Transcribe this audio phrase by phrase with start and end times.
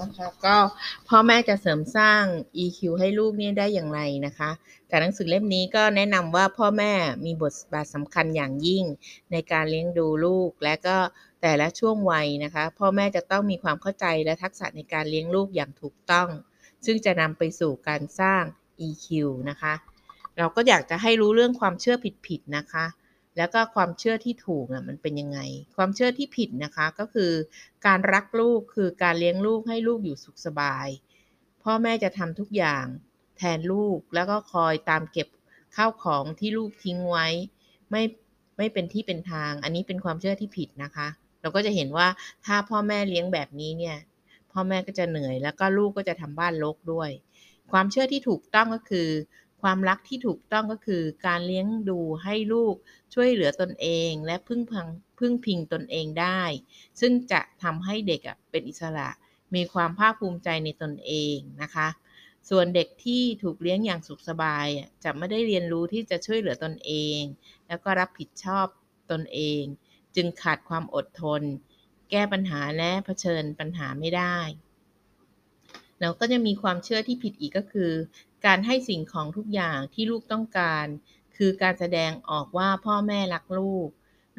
[0.00, 0.56] นะคะก็
[1.08, 2.22] พ่อแม่จะเสริมสร้าง
[2.64, 4.50] EQ ให้ลูกเนี่ยได้อย่างไรนะคะ
[4.90, 6.92] จากหนังสือเล่มนี้ก็แนะนำว่าพ่อแม่
[7.24, 8.84] มีบทบาทสำคัญอย่างยิ่ง
[9.32, 10.96] ในการเลี้ยงดูลูก และก็
[11.42, 16.28] แต่ละช่วงวัยนะคะ พ่อแม่จะต้องมีความเข้าใจและทักษะในการเลี้ยงลูกอย่างถูกต้อง
[16.84, 18.42] ซึ่งจะนำไปสู่การสร้าง
[18.88, 19.06] EQ
[19.50, 19.74] นะคะ
[20.38, 21.96] เราก็อยากจะให้รู้เรื่องความเชื่อ
[22.26, 22.84] ผิดๆนะคะ
[23.40, 25.38] แล้วก็ความเชื่อที่ถูกอะมันเป็นยังไง
[25.76, 27.32] ความเชื่อที่ผิดนะคะก็คือ
[27.86, 30.88] การรักลูกคือการเลี้ยงลูกให้ลูกอยู่สุขสบาย
[31.62, 32.84] พ่อแม่จะทำทุกอย่าง
[33.36, 35.28] แทนลูกแล้วก็คอยตามเก็บ
[35.76, 37.26] ข้าวของที่ลูกทิ้งไว้
[37.90, 38.02] ไม่
[38.58, 41.08] ไม่เป็นที่เป็นทาง อันนี้เป็นความเชื่อที่ผิดนะคะ
[41.40, 42.08] เราก็จะเห็นว่า
[42.46, 43.96] ถ้าพ่อแม่เลี้ยงแบบนี้เนี่ย
[44.52, 47.10] พ่อแม่ก็จะเหนื่อย แล้วก็ลูกก็จะทำบ้านรกด้วย
[47.72, 49.08] ความเชื่อที่ถูกต้องก็คือ
[49.62, 52.74] ความรักที่ถูกต้องก็คือการเลี้ยงดูให้ลูก
[53.14, 54.88] ช่วยเหลือตนเอง และพึ่งพัง
[55.18, 56.42] พึ่งพิงตนเองได้
[57.00, 59.08] ซึ่งจะทำให้เด็กเป็นอิสระ
[59.54, 61.88] มีความภาคภูมิใจในตนเองนะคะ
[62.50, 64.66] ส่วนเด็กที่ถูกเลี้ยงอย่างสุขสบาย
[65.04, 67.20] จะไม่ได้เรียนรู้ที่จะช่วยเหลือตนเอง
[67.68, 68.66] แล้วก็รับผิดชอบ
[69.10, 69.62] ตนเอง
[70.16, 71.42] จึงขาดความอดทน
[72.10, 74.38] แก้ปัญหาและะเผชิญปัญหาไม่ได้
[76.00, 77.92] แล้วก็จะมีความเชื่อที่ผิดอีกก็คือ
[78.46, 80.86] การให้สิ่งของทุกอย่างที่ลูกต้องการ
[81.36, 83.88] คือการแสดงออกว่าพ่อแม่รักลูก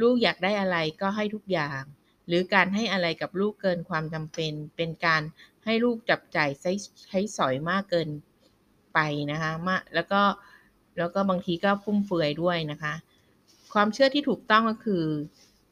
[0.02, 1.82] ลูกอยากได้อะไรก็ให้ทุกอย่าง
[2.28, 5.22] หรือการให้อะไรกับลูกเกินความจำเป็น เป็นการ
[5.66, 6.72] ให้ลูกจับจ่ายใช้
[7.08, 8.10] ใช้สอยมากเกิน
[8.94, 9.00] ไป
[9.32, 10.22] นะคะมาแล้วก็
[10.98, 12.94] แล้วก็บางทีก็ฟุ่มเฟือยด้วยนะคะ
[13.74, 15.06] ความเชื่อที่ถูกต้องก็คือ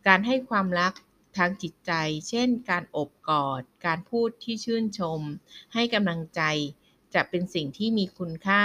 [0.07, 0.93] การให้ความรัก
[1.37, 1.91] ทางจิตใจ
[2.29, 5.21] เช่น การอบกอด การพูดที่ชื่นชม
[5.73, 6.41] ให้กำลังใจ
[7.13, 8.63] จะเป็นสิ่งที่มีคุณค่า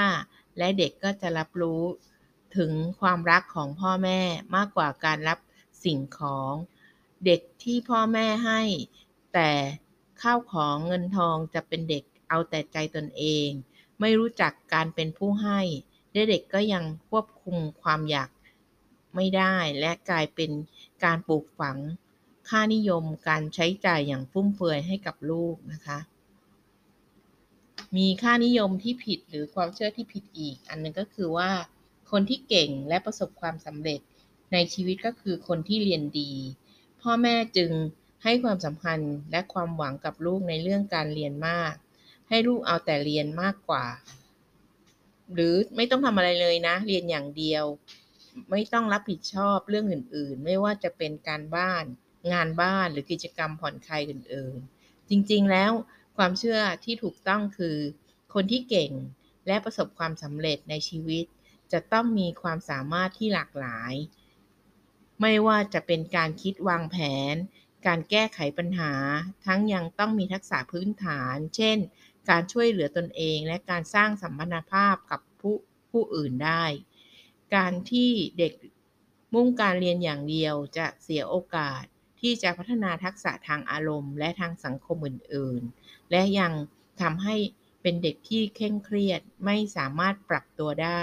[0.59, 1.83] และเด็กก็จะรับรู้
[2.57, 4.21] ถึงความรักของพ่อแม่
[4.57, 5.39] มากกว่าการรับ
[5.85, 6.53] สิ่งของ
[7.25, 8.63] เด็กที่พ่อแม่ให้
[9.35, 9.51] แต่
[10.23, 13.49] ข้าวของเงินทองจะเป็นเด็กเอาแต่ใจตนเอง
[14.01, 15.61] ไม่รู้จักการเป็นผู้ให้
[16.15, 18.31] เด็กก็ยังควบคุมความอยาก
[19.15, 20.51] ไม่ได้ และกลายเป็น
[21.05, 21.79] การปลูกฝัง
[22.49, 25.99] ค่านิยมการใช้จ่ายอย่างฟุ่มเฟือยให้กับลูกนะคะ
[27.97, 31.51] มีค่านิยมที่ผิดหรือความเชื่อที่ผิดอีก อันนึงก็คือว่า
[32.11, 34.01] คนที่เก่งและประสบความสำเร็จ
[34.53, 36.33] ในชีวิตก็คือคนที่เรียนดี
[37.03, 37.71] พ่อแม่จึง
[38.25, 38.99] ให้ความสำคัญ
[39.31, 41.75] และความหวังกับลูกในเรื่องการเรียนมาก
[42.29, 43.85] ให้ลูกเอาแต่เรียนมากกว่า
[45.35, 47.65] หรือไม่ต้องทำอะไรเลยนะ เรียนอย่างเดียว
[48.51, 51.85] ไม่ต้องรับผิดชอบเรื่องอื่นๆ ไม่ว่าจะเป็นการบ้าน
[52.33, 55.73] งานบ้านหรือกิจกรรมผ่อนคลายอื่นๆ จริงๆ แล้ว
[56.17, 57.77] ความเชื่อที่ถูกต้องคือ
[58.35, 58.93] คนที่เก่ง
[59.47, 61.25] และประสบความสำเร็จในชีวิต
[61.73, 63.95] จะต้องมีความสามารถที่หลากหลาย
[65.21, 66.97] ไม่ว่าจะเป็นการคิดวางแผ
[67.33, 67.35] น
[67.87, 68.93] การแก้ไขปัญหา
[69.47, 71.79] ทั้งยังต้องมีทักษะพื้นฐาน เช่น
[72.31, 75.57] การช่วยเหลือตนเองและการสร้างสัมพันธภาพกับผู้
[75.91, 76.65] ผู้อื่นได้
[77.55, 78.53] การที่เด็ก
[79.35, 81.85] มุ่งการเรียนอย่างเดียวจะเสียโอกาส
[82.25, 86.53] ที่จะพัฒนาทักษะทางอารมณ์ และทางสังคมอื่น ๆ และยัง
[87.03, 87.37] ทำให้
[87.83, 91.03] เป็นเด็กที่เคร่งเครียดไม่สามารถปรับตัวได้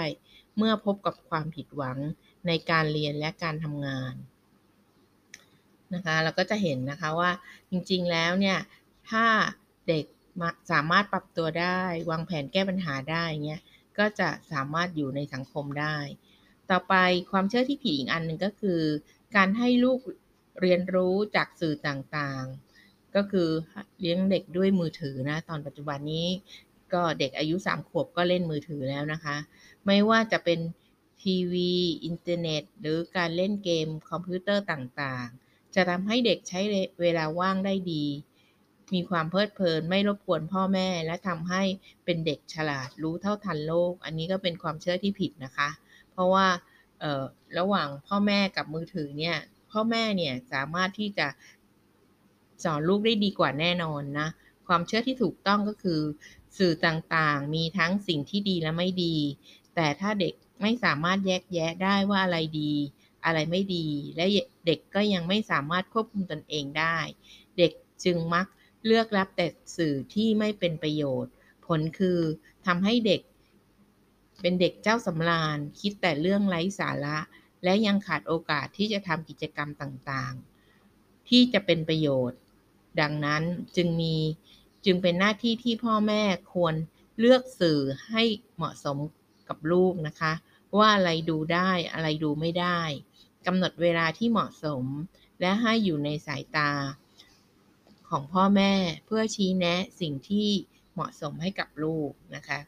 [0.56, 1.98] เมื่อพบกับความผิดหวัง
[2.46, 4.14] ในการเรียนและการทำงาน
[5.94, 7.30] นะคะเราก็จะเห็นนะคะว่า
[7.70, 8.58] จริงๆแล้วเนี่ย
[9.10, 9.24] ถ้า
[9.88, 10.04] เด็ก
[10.72, 11.80] สามารถปรับตัวได้
[12.10, 13.62] วางแผนแก้ปัญหาได้เงี้ย
[13.98, 15.96] ก็จะสามารถอยู่ในสังคมได้
[16.70, 16.94] ต่อไป
[17.30, 18.80] ความเชื่อที่ผิดอีกอันหนึ่งก็คือ
[19.36, 19.98] การให้ลูก
[20.60, 23.50] เรียนรู้จากสื่อต่างๆ ก็คือ
[24.00, 26.26] เลี้ยงเด็กด้วยมือถือนะ ตอนปัจจุบันนี้
[26.92, 29.36] ก็เด็กอายุ 3 ขวบก็เล่นมือถือแล้วนะคะ
[29.86, 30.60] ไม่ว่าจะเป็น
[31.22, 31.72] ทีวี
[32.04, 36.60] อินเทอร์เน็ต หรือการเล่นเกมคอมพิวเตอร์ต่างๆ จะทำให้เด็กใช้
[37.00, 38.04] เวลาว่างได้ดี
[38.94, 41.62] มีความเพลิดเพลินไม่รบกวนพ่อแม่ และทำให้
[42.04, 45.68] เป็นเด็กฉลาดรู้เท่าทันโลก อันนี้ก็เป็นความเชื่อที่ผิดนะคะ
[46.12, 46.46] เพราะว่า
[47.58, 49.36] ระหว่างพ่อแม่กับมือถือเนี่ย
[49.72, 51.26] พ่อแม่เนี่ยสามารถที่จะ
[52.64, 54.28] สอนลูกได้ดีกว่าแน่นอนนะ
[54.66, 56.00] ความเชื่อที่ถูกต้องก็คือ
[56.58, 59.16] สื่อต่างๆ มีทั้งสิ่งที่ดีและไม่ดี
[59.74, 62.72] แต่ถ้าเด็กไม่สามารถแยกแยะได้ว่าอะไรดี
[63.24, 63.86] อะไรไม่ดี
[64.16, 64.24] และ
[64.66, 66.96] เด็กก็ยังไม่สามารถควบคุมตนเองได้
[67.58, 67.72] เด็ก
[68.04, 68.46] จึงมัก
[68.86, 69.46] เลือกรับแต่
[69.76, 71.32] สื่อที่ไม่เป็นประโยชน์
[71.66, 72.18] ผลคือ
[72.66, 73.20] ทำให้เด็ก
[74.40, 77.18] เป็นเด็กเจ้าสำราญ คิดแต่เรื่องไร้สาระ
[77.64, 82.40] และยังขาดโอกาสที่จะทำกิจกรรมต่างๆ ที่จะเป็นประโยชน์
[83.00, 83.42] ดังนั้น
[83.76, 84.16] จึงมี
[84.84, 86.22] จึงเป็นหน้าที่ที่พ่อแม่
[86.52, 86.74] ควร
[87.18, 87.80] เลือกสื่อ
[88.10, 88.22] ให้
[88.56, 88.96] เหมาะสม
[89.48, 90.32] กับลูกนะคะ
[90.78, 92.80] ว่าอะไรดูได้อะไรดูไม่ได้
[93.46, 94.84] กำหนดเวลาที่เหมาะสม
[95.40, 96.70] และให้อยู่ในสายตา
[98.08, 98.72] ของพ่อแม่
[99.06, 100.48] เพื่อชี้แนะสิ่งที่
[100.92, 102.58] เหมาะสมให้กับลูกนะคะ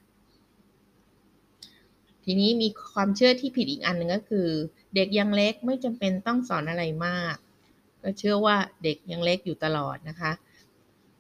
[2.25, 4.49] ทีนี้มีความเชื่อที่ผิดอีกอันหนึ่งก็คือ
[4.95, 7.37] เด็กยังเล็กไม่จำเป็นต้องสอนอะไรมาก
[8.03, 10.33] ก็เชื่อว่าเด็กยังเล็กอยู่ตลอดนะคะ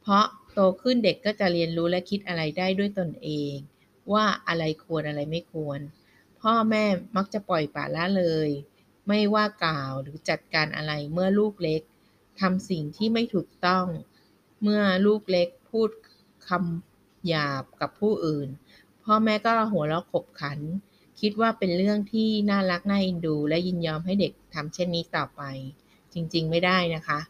[0.00, 3.54] เพราะโตขึ้นเด็กก็จะเรียนรู้และคิดอะไรได้ด้วยตนเอง
[4.12, 5.80] ว่าอะไรควรอะไรไม่ควร
[6.40, 6.84] พ่อแม่
[7.16, 8.50] มักจะปล่อยปละละเลย
[9.08, 11.82] ไม่ว่ากล่าวหรือจัดการอะไรเมื่อลูกเล็ก
[12.40, 13.86] ทำสิ่งที่ไม่ถูกต้อง
[14.62, 15.90] เมื่อลูกเล็กพูด
[16.48, 18.48] คำหยาบกับผู้อื่น
[19.04, 20.58] พ่อแม่ก็หัวเราะขบขัน
[21.20, 25.42] คิดว่าเป็นเรื่องที่น่ารักน่าเอ็นดู และยินยอมให้เด็กทำเช่นนี้ต่อไป
[26.12, 27.20] จริงๆ ไม่ได้นะคะ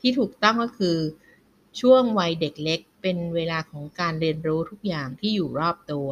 [0.00, 0.98] ที่ถูกต้องก็คือ
[1.80, 6.08] ช่วงวัยเด็กเล็ก เป็นเวลาของการเรียนรู้ทุกอย่างที่อยู่รอบตัว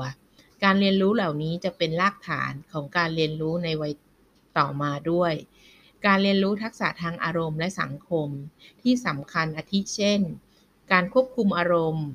[0.64, 3.92] การเรียนรู้เหล่านี้จะเป็นรากฐานของการเรียนรู้ในวัย
[4.58, 5.32] ต่อมาด้วย
[6.06, 8.28] การเรียนรู้ทักษะทางอารมณ์และสังคม
[8.82, 10.20] ที่สำคัญอาทิเช่น
[10.92, 12.06] การควบคุมอารมณ์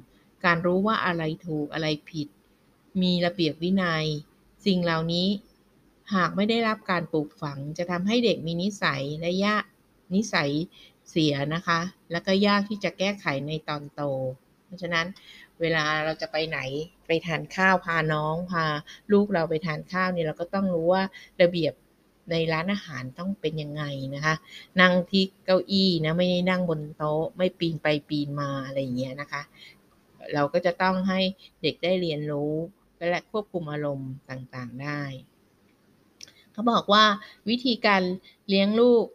[0.46, 2.28] การรู้ว่าอะไรถูกอะไรผิด
[3.02, 4.06] มีระเบียบวินัย
[4.66, 5.28] สิ่งเหล่านี้
[6.16, 9.64] หากไม่ได้รับการปลูกฝัง จะทำให้เด็กมีนิสัยและยาก
[10.16, 10.50] นิสัย
[11.10, 11.80] เสียนะคะ
[12.12, 14.02] แล้วก็ยากที่จะแก้ไขในตอนโต
[14.66, 15.08] เพราะฉะนั้น
[15.62, 16.60] เวลาเราจะไปไหน
[17.08, 18.66] ไปทานข้าวพาน้องพา
[19.12, 21.04] ลูกเราไปทานข้าวเนี่ยเราก็ต้องรู้ว่า
[21.42, 21.74] ระเบียบ
[22.32, 23.84] ในร้านอาหารต้องเป็นยังไง
[24.16, 24.36] นะคะ
[24.82, 29.42] นั่งที่เก้าอี้นะไม่ได้นั่งบนโต๊ะ ไม่ปีนไปปีนมาอะไรอย่างเงี้ยนะคะ
[30.34, 31.20] เราก็จะต้องให้
[31.62, 32.54] เด็กได้เรียนรู้
[32.98, 35.02] และควบคุมอารมณ์ต่างๆได้
[36.52, 37.06] เขาบอกว่า
[37.50, 38.04] วิธีการ
[38.50, 39.06] เลี้ยงลูก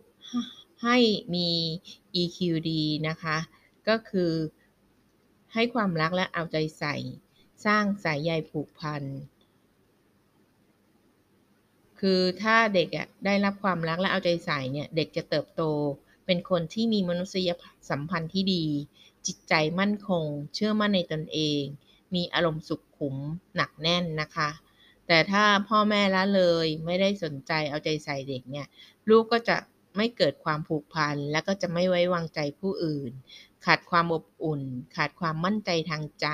[0.84, 0.96] ให้
[1.34, 1.49] มี
[2.20, 2.38] EQ
[2.70, 3.37] ดีนะคะ
[3.88, 4.32] ก็คือ
[5.55, 6.94] ให้ความรักและเอาใจใส่
[7.64, 9.02] สร้างสายใยผูกพัน
[12.00, 15.62] คือถ้าเด็กอะได้รับความรักและเอาใจใส่เนี่ย เด็กจะเติบโต
[16.26, 17.49] เป็นคนที่มีมนุษย
[17.90, 18.64] สัมพันธ์ที่ดี
[19.26, 21.62] จิตใจมั่นคง เชื่อมั่นในตนเอง
[22.14, 23.17] มีอารมณ์สุขขุม
[23.56, 24.50] หนักแน่นนะคะ
[25.06, 28.67] แต่ถ้าพ่อแม่ละเลยไม่ได้สนใจเอาใจใส่เด็กเนี่ย
[29.09, 29.56] ลูกก็จะ
[29.97, 33.12] ไม่เกิดความผูกพัน และก็จะไม่ไว้วางใจผู้อื่น
[33.67, 34.62] ขาดความอบอุ่น
[34.97, 36.29] ขาดความมั่นใจทางใจ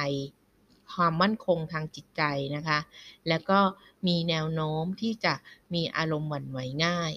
[0.94, 2.22] ความมั่นคงทางจิตใจ
[2.56, 2.78] นะคะ
[3.28, 3.60] แล้วก็
[4.06, 5.34] มีแนวโน้มที่จะ
[5.74, 7.12] มีอารมณ์หวั่นไหวง่าย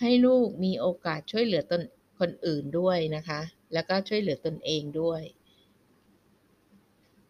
[0.00, 1.82] ให้ลูกมีโอกาสช่วยเหลือตน
[2.18, 3.40] คนอื่นด้วยนะคะ
[3.72, 5.22] แล้วก็ช่วยเหลือตนเองด้วย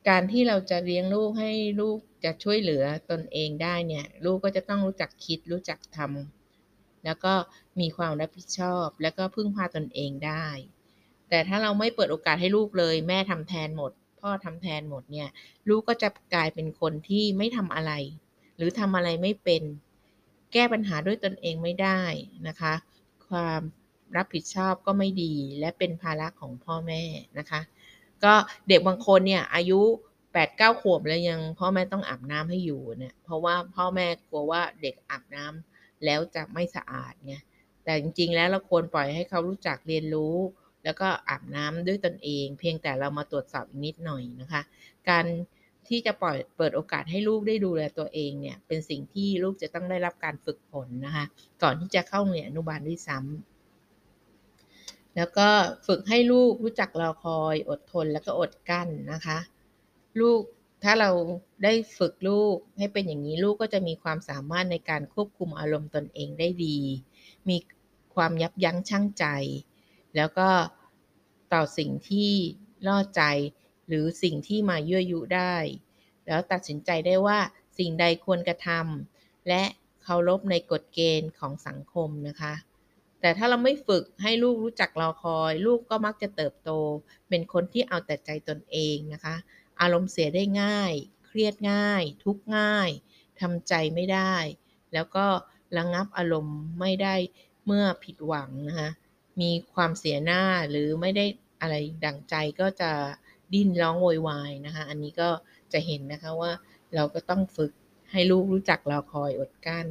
[0.08, 7.34] การที่เราจะเลี้ยงลูกให้ลูกจะช่วยเหลือตนเองได้เนี่ย ลูกก็จะต้องรู้จักคิดรู้จักทำแล้วก็
[7.80, 10.46] มีความรับผิดชอบ แล้วก็พึ่งพาตนเองได้
[11.28, 15.28] แต่ถ้าเราไม่เปิดโอกาสให้ลูกเลย แม่ทำแทนหมด พ่อทำแทนหมดเนี่ย
[15.68, 17.92] ลูกก็จะกลายเป็นคนที่ไม่ทำอะไร
[18.56, 19.62] หรือทำอะไรไม่เป็น
[20.52, 22.00] แก้ปัญหาด้วยตนเองไม่ได้
[22.48, 22.74] นะคะ
[23.28, 23.60] ความ
[24.16, 27.02] รับผิดชอบก็ไม่ดี และเป็นภาระของพ่อแม่
[27.38, 27.60] นะคะ
[28.24, 28.34] ก็
[28.68, 37.34] เด็กบางคนเนี่ยอายุ8ปดเก้าขวบแล้วยังพ่อแม่ต้องอาบน้ำให้อยู่เนี่ยเพราะว่าพ่อแม่กลัวว่าเด็กอาบน้ำแล้วจะไม่สะอาดไง
[37.84, 40.36] แต่จริงๆแล้วเราควรปล่อยให้เขารู้จักเรียนรู้
[40.84, 44.62] แล้วก็อาบน้ำด้วยตนเอง เพียงแต่เรามาตรวจสอบอีกนิดหน่อยนะคะ
[45.08, 45.24] การ
[45.88, 51.24] ที่จะปล่อยเปิดโอกาสให้ลูกได้ดูแลตัวเองเนี่ยเป็นสิ่งที่ลูกจะต้องได้รับการฝึกฝนนะคะ
[51.62, 53.51] ก่อนที่จะเข้าเรียนอนุบาลด้วยซ้ำ
[55.16, 55.48] แล้วก็
[55.86, 59.38] ฝึกให้ลูกรู้จักรอคอยอดทนแล้วก็อดกั้นนะคะ
[60.20, 60.40] ลูก
[60.82, 61.10] ถ้าเรา
[61.64, 66.78] ได้ฝึกลูกให้เป็นอย่างนี้ลูกก็จะมีความสามารถในการควบคุมอารมณ์ตนเองได้ดี
[67.48, 67.56] มี
[68.14, 69.24] ความยับยั้งชั่งใจ
[70.16, 70.48] แล้วก็
[71.52, 72.30] ต่อสิ่งที่
[72.86, 73.22] ล่อใจ
[73.88, 75.54] หรือสิ่งที่มายั่วยุได้
[76.26, 77.38] แล้วตัดสินใจได้ว่า
[77.78, 79.62] สิ่งใดควรกระทำและ
[80.02, 82.54] เคารพในกฎเกณฑ์ของสังคมนะคะ
[83.22, 86.70] แต่ถ้าเราไม่ฝึกให้ลูกรู้จักรอคอย ลูกก็มักจะเติบโต
[87.28, 89.36] เป็นคนที่เอาแต่ใจตนเองนะคะ
[89.80, 90.92] อารมณ์เสียได้ง่าย
[91.26, 92.90] เครียดง่าย ทุกง่าย
[93.40, 94.34] ทำใจไม่ได้
[94.92, 95.26] แล้วก็
[95.76, 97.14] ระงงับอารมณ์ไม่ได้
[97.66, 98.90] เมื่อผิดหวังนะคะ
[99.40, 101.26] มีความเสียหน้าหรือไม่ได้
[101.60, 101.74] อะไร
[102.04, 102.92] ดังใจก็จะ
[103.52, 105.30] ดิ้นร้องโวยวายนะคะ อันนี้ก็
[105.72, 106.52] จะเห็นนะคะว่า
[106.94, 107.72] เราก็ต้องฝึก
[108.10, 109.86] ให้ลูกรู้จักรอคอยอดกั้น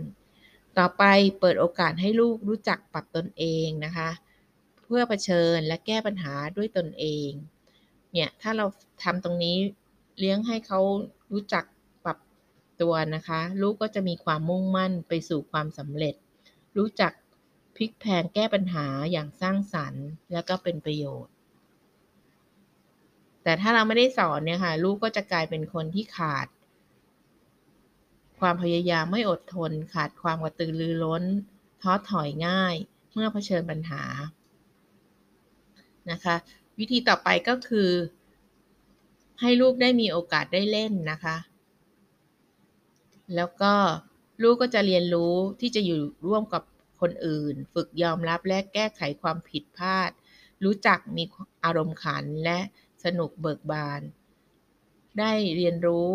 [0.82, 1.06] ต่อไป
[1.40, 4.10] เปิดโอกาสให้ลูกรู้จักปรับตนเองนะคะ
[4.84, 7.30] เพื่อเผชิญและแก้ปัญหาด้วยตนเอง
[8.14, 8.66] เนี่ย ถ้าเรา
[9.04, 9.58] ทำตรงนี้
[10.20, 10.80] เลี้ยงให้เขา
[11.32, 11.66] รู้จัก
[12.06, 12.18] ปรับ
[12.82, 16.16] ตัวนะคะ ลูกก็จะมีความมุ่งมั่นไปสู่ความสำเร็จ
[16.78, 17.12] รู้จัก
[17.76, 21.34] พลิกแพลงแก้ปัญหาอย่างสร้างสรรค์ และก็เป็นประโยชน์
[23.44, 26.48] แต่ถ้าเราไม่ได้สอนเนี่ยค่ะ ลูกก็จะกลายเป็นคนที่ขาด
[28.42, 31.24] ความพยายามไม่อดทน ขาดความกระตือรือร้น
[31.82, 32.76] ท้อถอยง่าย
[33.14, 34.04] เมื่อเผชิญปัญหา
[36.12, 36.36] นะคะ
[36.80, 37.90] วิธีต่อไปก็คือ
[39.42, 41.38] ให้ลูกได้มีโอกาสได้เล่นนะคะ
[43.36, 43.74] แล้วก็
[44.42, 46.64] ลูกก็จะเรียนรู้ที่จะอยู่ร่วมกับ
[47.02, 50.12] คนอื่น ฝึกยอมรับและแก้ไขความผิดพลาด
[50.64, 51.24] รู้จักมี
[51.64, 52.60] อารมณ์ขันและ
[53.04, 54.02] สนุกเบิกบาน
[55.20, 56.12] ได้เรียนรู้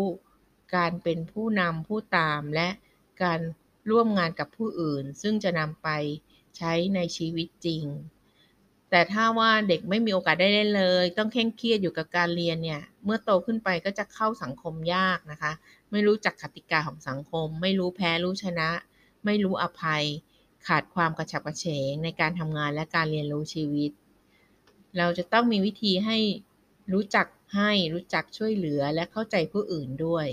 [0.75, 2.69] การเป็นผู้นำผู้ตาม และ
[3.23, 3.39] การ
[3.89, 5.89] ร่วมงานกับผู้อื่น ซึ่งจะนำไป
[6.57, 7.85] ใช้ในชีวิตจริง
[8.89, 15.51] แต่ถ้าว่าเด็กไม่มีโอกาสได้เล่นเลย ต้องเคร่งเครียดอยู่กับการเรียนเนี่ย เมื่อโตขึ้นไปก็จะเข้าสังคมยากนะคะ
[15.91, 18.69] ไม่รู้จักกติกาของสังคม ไม่รู้แพ้รู้ชนะ
[19.25, 20.03] ไม่รู้อภัย
[20.67, 23.91] ขาดความกระฉับกระเฉงในการทำงานและการเรียนรู้ชีวิต
[24.97, 26.17] เราจะต้องมีวิธีให้
[26.93, 30.27] รู้จักให้รู้จักช่วยเหลือและเข้าใจผู้อื่นด้วย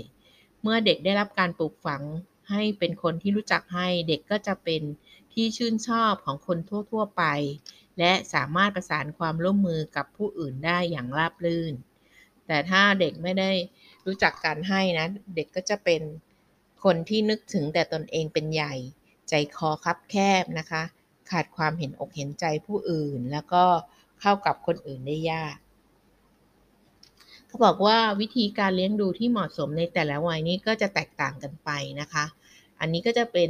[0.67, 2.03] เมื่อเด็กได้รับการปลูกฝัง
[2.49, 4.81] ให้เป็นคนที่รู้จักให้เด็กก็จะเป็น
[5.33, 6.57] ที่ชื่นชอบของคน
[6.91, 7.23] ทั่ว ๆ ไป
[7.99, 11.73] และสามารถประสานความร่วมมือกับผู้อื่นได้อย่างราบรื่น
[12.47, 13.51] แต่ถ้าเด็กไม่ได้
[14.05, 16.01] รู้จักการให้นะเด็กก็จะเป็น
[16.83, 18.73] คนที่นึกถึงแต่ตนเองเป็นใหญ่
[19.29, 20.83] ใจคอคับแคบนะคะ
[21.31, 23.63] ขาดความเห็นอกเห็นใจผู้อื่น แล้วก็
[24.21, 25.55] เข้ากับคนอื่นได้ยาก
[27.55, 31.69] เขาบอกว่าวิธีการเลี้ยงดูที่เหมาะสมในแต่ละวัยนี้ก็จะแตกต่างกันไป
[31.99, 32.25] นะคะ
[32.79, 33.49] อันนี้ก็จะเป็น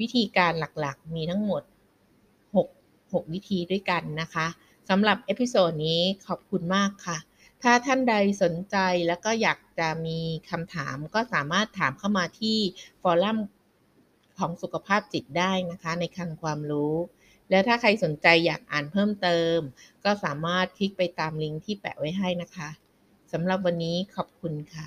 [0.00, 1.62] วิธีการหลักๆ มีทั้งหมด
[2.54, 4.46] 6 6 วิธีด้วยกันนะคะ
[4.88, 7.18] สำหรับ episode นี้ขอบคุณมากค่ะ
[7.62, 8.76] ถ้าท่านใดสนใจ
[9.08, 10.18] แล้วก็อยากจะมี
[10.50, 12.58] คำถามก็สามารถถามเข้ามาที่
[13.02, 13.38] forum
[14.38, 16.94] ของสุขภาพจิตได้นะคะในคลังความรู้
[17.50, 19.58] และถ้าใครสนใจอยากอ่านเพิ่มเติม
[20.04, 22.70] ก็สามารถคลิกไปตามลิงก์ที่แปะไว้ให้นะคะ
[23.38, 24.86] สำหรับวันนี้ขอบคุณค่ะ